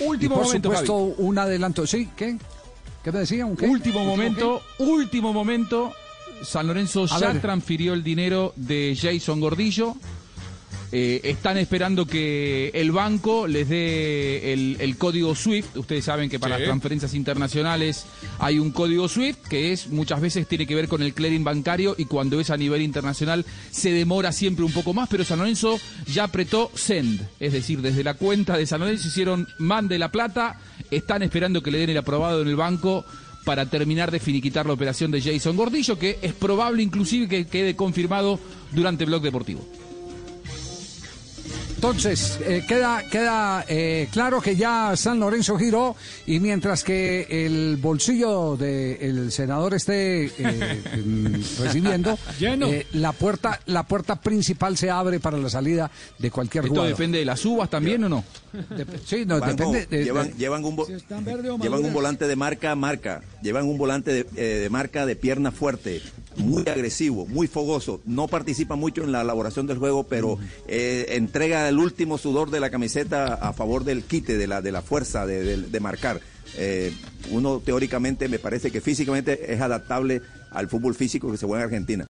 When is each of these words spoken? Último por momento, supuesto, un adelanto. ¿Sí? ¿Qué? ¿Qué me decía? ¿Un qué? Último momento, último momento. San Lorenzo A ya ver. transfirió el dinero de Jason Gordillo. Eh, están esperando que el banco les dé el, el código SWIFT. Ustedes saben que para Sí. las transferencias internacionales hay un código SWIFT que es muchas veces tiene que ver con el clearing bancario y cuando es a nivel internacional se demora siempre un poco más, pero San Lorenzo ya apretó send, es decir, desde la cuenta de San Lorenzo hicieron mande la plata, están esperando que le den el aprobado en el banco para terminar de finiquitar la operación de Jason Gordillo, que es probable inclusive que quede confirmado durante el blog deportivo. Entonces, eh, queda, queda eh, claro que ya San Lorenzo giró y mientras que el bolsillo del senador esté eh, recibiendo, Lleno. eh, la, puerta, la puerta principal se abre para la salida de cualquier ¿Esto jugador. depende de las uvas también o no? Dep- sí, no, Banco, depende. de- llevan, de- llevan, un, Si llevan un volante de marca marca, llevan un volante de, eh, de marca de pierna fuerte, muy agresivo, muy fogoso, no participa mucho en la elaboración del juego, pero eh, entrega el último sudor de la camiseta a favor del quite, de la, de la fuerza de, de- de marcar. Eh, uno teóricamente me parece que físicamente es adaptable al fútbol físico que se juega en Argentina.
Último 0.00 0.36
por 0.36 0.44
momento, 0.44 0.68
supuesto, 0.70 0.96
un 0.96 1.38
adelanto. 1.38 1.86
¿Sí? 1.86 2.08
¿Qué? 2.16 2.36
¿Qué 3.02 3.12
me 3.12 3.20
decía? 3.20 3.46
¿Un 3.46 3.56
qué? 3.56 3.66
Último 3.66 4.04
momento, 4.04 4.62
último 4.78 5.32
momento. 5.32 5.92
San 6.42 6.66
Lorenzo 6.68 7.04
A 7.10 7.18
ya 7.18 7.32
ver. 7.32 7.42
transfirió 7.42 7.94
el 7.94 8.02
dinero 8.04 8.52
de 8.56 8.96
Jason 9.00 9.40
Gordillo. 9.40 9.96
Eh, 10.90 11.20
están 11.24 11.58
esperando 11.58 12.06
que 12.06 12.70
el 12.72 12.92
banco 12.92 13.46
les 13.46 13.68
dé 13.68 14.54
el, 14.54 14.76
el 14.80 14.96
código 14.96 15.34
SWIFT. 15.34 15.76
Ustedes 15.76 16.04
saben 16.06 16.30
que 16.30 16.38
para 16.38 16.56
Sí. 16.56 16.62
las 16.62 16.68
transferencias 16.68 17.12
internacionales 17.14 18.06
hay 18.38 18.58
un 18.58 18.70
código 18.70 19.06
SWIFT 19.06 19.46
que 19.48 19.72
es 19.72 19.88
muchas 19.88 20.20
veces 20.22 20.46
tiene 20.48 20.66
que 20.66 20.74
ver 20.74 20.88
con 20.88 21.02
el 21.02 21.12
clearing 21.12 21.44
bancario 21.44 21.94
y 21.98 22.06
cuando 22.06 22.40
es 22.40 22.48
a 22.48 22.56
nivel 22.56 22.80
internacional 22.80 23.44
se 23.70 23.90
demora 23.92 24.32
siempre 24.32 24.64
un 24.64 24.72
poco 24.72 24.94
más, 24.94 25.10
pero 25.10 25.24
San 25.24 25.40
Lorenzo 25.40 25.78
ya 26.06 26.24
apretó 26.24 26.70
send, 26.74 27.20
es 27.38 27.52
decir, 27.52 27.82
desde 27.82 28.02
la 28.02 28.14
cuenta 28.14 28.56
de 28.56 28.66
San 28.66 28.80
Lorenzo 28.80 29.08
hicieron 29.08 29.46
mande 29.58 29.98
la 29.98 30.10
plata, 30.10 30.58
están 30.90 31.22
esperando 31.22 31.62
que 31.62 31.70
le 31.70 31.78
den 31.80 31.90
el 31.90 31.98
aprobado 31.98 32.40
en 32.40 32.48
el 32.48 32.56
banco 32.56 33.04
para 33.44 33.66
terminar 33.66 34.10
de 34.10 34.20
finiquitar 34.20 34.64
la 34.66 34.72
operación 34.72 35.10
de 35.10 35.20
Jason 35.20 35.54
Gordillo, 35.56 35.98
que 35.98 36.18
es 36.22 36.32
probable 36.32 36.82
inclusive 36.82 37.28
que 37.28 37.46
quede 37.46 37.76
confirmado 37.76 38.40
durante 38.72 39.04
el 39.04 39.10
blog 39.10 39.22
deportivo. 39.22 39.66
Entonces, 41.78 42.40
eh, 42.44 42.64
queda, 42.66 43.04
queda 43.08 43.64
eh, 43.68 44.08
claro 44.12 44.40
que 44.40 44.56
ya 44.56 44.96
San 44.96 45.20
Lorenzo 45.20 45.56
giró 45.56 45.94
y 46.26 46.40
mientras 46.40 46.82
que 46.82 47.24
el 47.30 47.76
bolsillo 47.76 48.56
del 48.56 49.30
senador 49.30 49.74
esté 49.74 50.24
eh, 50.26 50.32
recibiendo, 51.60 52.18
Lleno. 52.40 52.66
eh, 52.66 52.84
la, 52.94 53.12
puerta, 53.12 53.60
la 53.66 53.84
puerta 53.84 54.16
principal 54.20 54.76
se 54.76 54.90
abre 54.90 55.20
para 55.20 55.38
la 55.38 55.48
salida 55.48 55.88
de 56.18 56.32
cualquier 56.32 56.64
¿Esto 56.64 56.74
jugador. 56.74 56.96
depende 56.96 57.18
de 57.20 57.24
las 57.24 57.44
uvas 57.44 57.70
también 57.70 58.02
o 58.02 58.08
no? 58.08 58.24
Dep- 58.52 58.98
sí, 59.06 59.24
no, 59.24 59.38
Banco, 59.38 59.70
depende. 59.70 59.86
de- 59.86 60.04
llevan, 60.04 60.30
de- 60.30 60.34
llevan, 60.36 60.64
un, 60.64 60.84
Si 60.84 61.62
llevan 61.62 61.84
un 61.84 61.92
volante 61.92 62.26
de 62.26 62.34
marca 62.34 62.74
marca, 62.74 63.22
llevan 63.40 63.66
un 63.66 63.78
volante 63.78 64.12
de, 64.12 64.26
eh, 64.34 64.58
de 64.62 64.68
marca 64.68 65.06
de 65.06 65.14
pierna 65.14 65.52
fuerte, 65.52 66.02
muy 66.38 66.68
agresivo, 66.68 67.26
muy 67.26 67.46
fogoso, 67.46 68.00
no 68.06 68.28
participa 68.28 68.76
mucho 68.76 69.02
en 69.04 69.12
la 69.12 69.20
elaboración 69.22 69.66
del 69.66 69.78
juego, 69.78 70.04
pero 70.04 70.38
eh, 70.66 71.06
entrega 71.10 71.68
el 71.68 71.78
último 71.78 72.18
sudor 72.18 72.50
de 72.50 72.60
la 72.60 72.70
camiseta 72.70 73.34
a 73.34 73.52
favor 73.52 73.84
del 73.84 74.02
quite, 74.04 74.36
de 74.38 74.46
la, 74.46 74.62
de 74.62 74.72
la 74.72 74.82
fuerza 74.82 75.26
de, 75.26 75.42
de- 75.42 75.62
de 75.68 75.80
marcar. 75.80 76.20
Eh, 76.56 76.92
uno 77.30 77.60
teóricamente 77.62 78.26
me 78.28 78.38
parece 78.38 78.70
que 78.70 78.80
físicamente 78.80 79.52
es 79.52 79.60
adaptable 79.60 80.22
al 80.50 80.68
fútbol 80.68 80.94
físico 80.94 81.30
que 81.30 81.36
se 81.36 81.44
juega 81.46 81.64
en 81.64 81.66
Argentina. 81.70 82.06